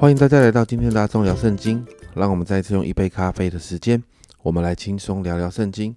[0.00, 1.84] 欢迎大家来到今天的阿忠聊圣经。
[2.14, 4.00] 让我们再次用一杯咖啡的时间，
[4.42, 5.96] 我们来轻松聊聊圣经。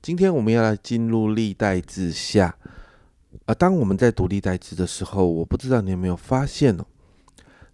[0.00, 2.56] 今天我们要来进入历代志下。
[3.44, 6.86] 啊，当我们在读历代志的时候，我不知道你有没有发现哦，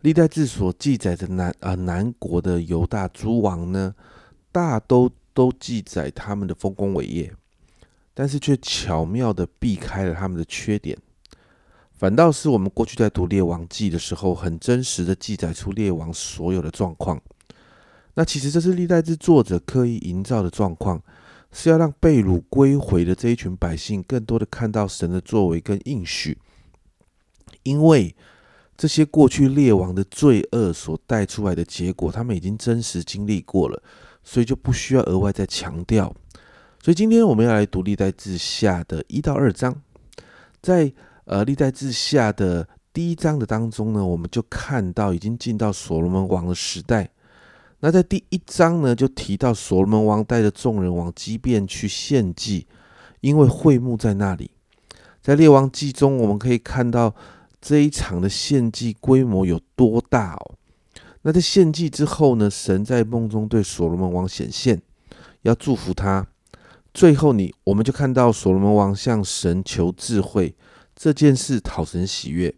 [0.01, 3.95] 历代志所记载的南啊南国的犹大诸王呢，
[4.51, 7.33] 大都都记载他们的丰功伟业，
[8.13, 10.99] 但是却巧妙的避开了他们的缺点。
[11.99, 17.19] 反倒是我们过去在读列王记的时候，很真实的记载出列王所有的状况。
[18.13, 21.03] 那其实这是历代志作者刻意营造的状况，
[21.53, 26.37] 是要让被掳归回的这一群百姓更多的看到神的作为跟应许。
[27.63, 28.15] 因为
[28.77, 33.83] 这些过去列王的罪恶所带出来的结果，他们已经真实经历过了，
[34.23, 36.15] 所以就不需要额外再强调。
[36.83, 39.81] 所以今天我们要来读历代志下的一到二章，
[40.61, 40.93] 在。
[41.27, 47.11] 呃，历代志下的第一章的当中呢，我们就看到已经进到所罗门王的时代。
[47.81, 52.69] 那在第一章呢，就提到所罗门王带着众人往基变去献祭，
[53.21, 54.53] 因为会幕在那里。
[55.21, 57.13] 在列王记中，我们可以看到
[57.61, 60.55] 这一场的献祭规模有多大哦。
[61.23, 64.81] 那在献祭之后呢，神在梦中对所罗门王显现，
[65.43, 66.25] 要祝福他。
[66.95, 70.55] 最后，你我们就看到所罗门王向神求智慧。
[70.99, 72.55] 这件事讨神喜悦，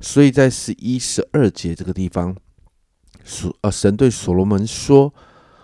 [0.00, 2.36] 所以在十一、十二节这个地方，
[3.24, 5.14] 所呃神对所罗门说：“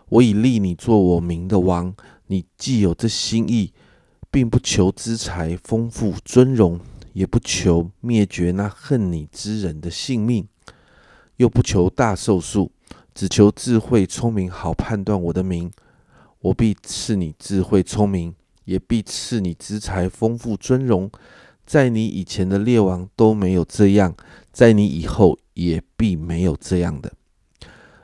[0.08, 1.92] 我已立你做我名的王，
[2.28, 3.72] 你既有这心意，
[4.30, 6.78] 并不求资财、丰富、尊荣，
[7.14, 10.46] 也不求灭绝那恨你之人的性命，
[11.38, 12.70] 又不求大寿数，
[13.12, 15.68] 只求智慧、聪明，好判断我的名。
[16.38, 18.32] 我必赐你智慧、聪明，
[18.66, 21.10] 也必赐你资财、丰富、尊荣。”
[21.68, 24.16] 在你以前的列王都没有这样，
[24.50, 27.12] 在你以后也必没有这样的。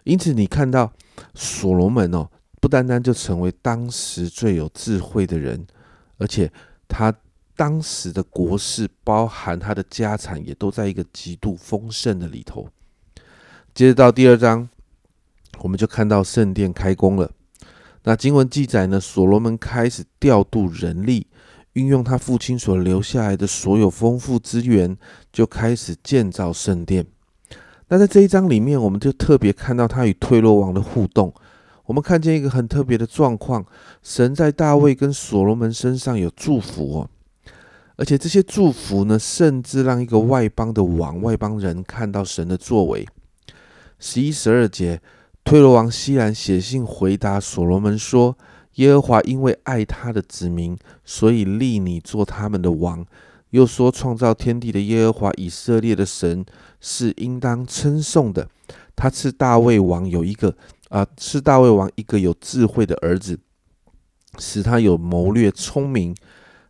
[0.03, 0.93] 因此，你看到
[1.33, 2.29] 所罗门哦，
[2.61, 5.67] 不单单就成为当时最有智慧的人，
[6.19, 6.53] 而且
[6.87, 7.11] 他
[7.57, 12.69] 当时的国事，包含他的家产，也都在一个极度丰盛的里头。
[13.75, 14.69] 接着到第二章，
[15.61, 17.31] 我们就看到圣殿开工了。
[18.03, 21.27] 那经文记载呢，所罗门开始调度人力。
[21.75, 24.97] 运用他父亲所留下来的所有丰富资源，
[25.33, 27.07] 就开始建造圣殿。
[27.89, 31.35] 那在这一章里面，我们就特别看到他与推罗王的互动。
[31.87, 33.67] 我们看见一个很特别的状况：
[34.03, 37.11] 神在大卫跟所罗门身上有祝福哦，
[37.97, 43.07] 而且这些祝福呢，甚至让一个外邦的王、外邦人看到神的作为。
[43.99, 45.01] 十一、十二节，
[45.45, 48.39] 推罗王西然写信回答所罗门说。
[48.75, 53.05] 耶和华因为爱他的子民，所以立你做他们的王。
[53.51, 56.45] 又说，创造天地的耶和华以色列的神
[56.81, 58.49] 是应当称颂的。
[58.97, 60.57] 他赐大卫王有一个
[60.89, 63.39] 啊，是大卫王一个有智慧的儿子，
[64.39, 66.13] 使他有谋略聪明，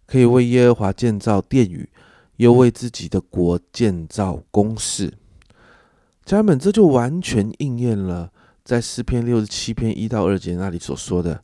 [0.06, 1.88] 可以为耶和华建造殿宇，
[2.36, 5.14] 又为自己的国建造宫室。
[6.26, 8.30] 家人们，这就完全应验了
[8.62, 11.42] 在诗篇六十七篇一到二节那里所说的。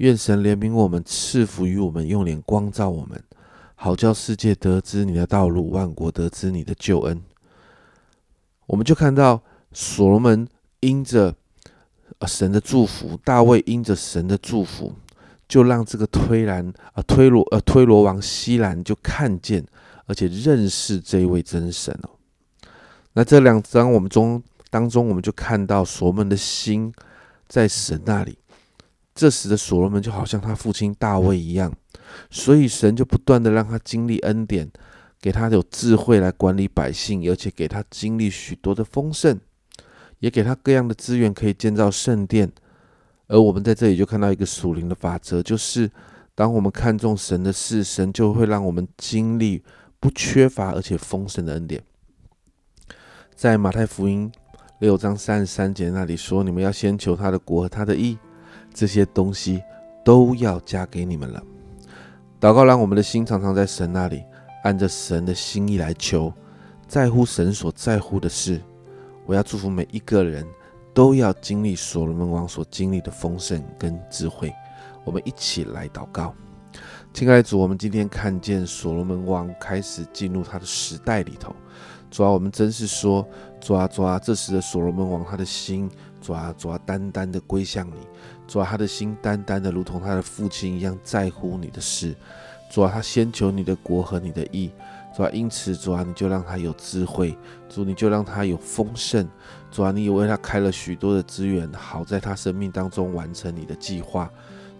[0.00, 3.22] 愿神怜悯我们，赐福于我们，用脸光照我们，
[3.74, 7.20] 好叫世界得知你的道路，万国得知你的救恩。
[8.64, 9.42] 我们就看到
[9.74, 10.48] 所罗门
[10.80, 11.34] 因着
[12.26, 14.94] 神的祝福，大卫因着神的祝福，
[15.46, 19.62] 就让这个推兰啊推罗呃推罗王西兰就看见，
[20.06, 22.08] 而且认识这一位真神哦。
[23.12, 26.90] 那这两章我们中当中，我们就看到所罗门的心
[27.46, 28.38] 在神那里。
[29.20, 31.70] 这时的所罗门就好像他父亲大卫一样，
[32.30, 34.66] 所以神就不断的让他经历恩典，
[35.20, 39.38] 给他有智慧来管理百姓，而且给他经历许多的丰盛，
[40.20, 42.50] 也给他各样的资源可以建造圣殿。
[43.26, 45.90] 而我们在这里就看到一个属灵的法则，就是
[46.34, 49.62] 当我们看重神的事，神就会让我们经历
[50.00, 51.82] 不缺乏而且丰盛的恩典。
[53.34, 54.32] 在马太福音
[54.78, 58.16] 六章三十三节那里说：“你们要先求他的国和他的义。”
[58.72, 59.62] 这些东西
[60.04, 61.42] 都要加给你们了。
[62.40, 64.24] 祷告让我们的心常常在神那里，
[64.64, 66.32] 按着神的心意来求，
[66.88, 68.60] 在乎神所在乎的事。
[69.26, 70.46] 我要祝福每一个人
[70.94, 74.52] 都要经历所罗门王所经历的丰盛跟智慧。
[75.04, 76.34] 我们一起来祷告，
[77.12, 81.54] 亲爱的主，我们今天看见所罗门王开始进入他的时代里头。
[82.10, 83.26] 主啊，我们真是说，
[83.60, 85.88] 主啊，主啊，这时的所罗门王他的心，
[86.20, 88.06] 主啊，主啊，单单的归向你。
[88.48, 92.14] 主啊，他的心单单的如同他的父亲一样在乎你的事。
[92.70, 94.70] 主啊，他先求你的国和你的意。
[95.16, 97.36] 主啊，因此主啊，你就让他有智慧，
[97.68, 99.28] 主你就让他有丰盛，
[99.70, 104.28] 主啊，你也为他开了许多的资源，好在他生命当中完成你的计划。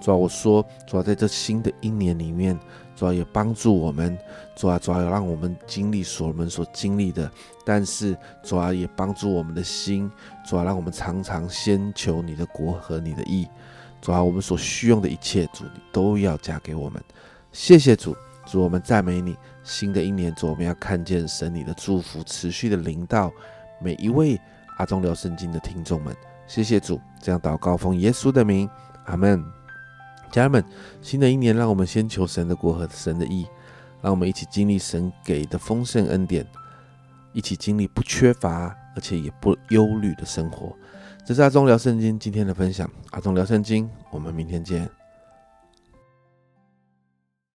[0.01, 2.59] 主啊，我说，主啊，在这新的一年里面，
[2.97, 4.19] 主啊，也帮助我们，
[4.57, 7.31] 主啊，主啊，让我们经历所我们所经历的，
[7.65, 10.11] 但是主啊，也帮助我们的心，
[10.47, 13.47] 主啊，让我们常常先求你的国和你的意，
[14.01, 17.03] 主啊，我们所需用的一切，主你都要加给我们。
[17.53, 19.37] 谢谢主，主我们赞美你。
[19.63, 23.31] 新的一年，主我们要看见神你的祝福持续的临到
[23.79, 24.41] 每一位
[24.79, 26.17] 阿忠聊圣经的听众们。
[26.47, 28.69] 谢谢主，这样祷告奉耶稣的名，
[29.05, 29.60] 阿门。
[30.31, 30.65] 家人们，
[31.03, 33.47] 新的一年，让我们先求神的国和神的意，
[34.01, 36.47] 让我们一起经历神给的丰盛恩典，
[37.33, 40.73] 一起经历不缺乏而且也不忧虑的生活。
[41.25, 45.00] 这是阿忠聊圣经今天的分享，阿忠聊圣经，我们明天见。